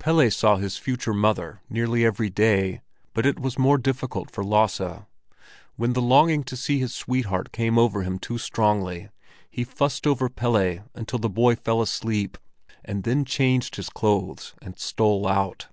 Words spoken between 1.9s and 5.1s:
every day, but it was more difficult for Lasse.